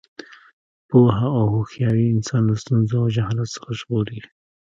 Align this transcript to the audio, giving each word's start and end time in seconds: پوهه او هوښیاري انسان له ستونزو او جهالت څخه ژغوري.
پوهه 0.89 1.25
او 1.37 1.45
هوښیاري 1.53 2.05
انسان 2.15 2.41
له 2.49 2.55
ستونزو 2.61 2.93
او 3.03 3.07
جهالت 3.15 3.49
څخه 3.55 3.69
ژغوري. 3.79 4.19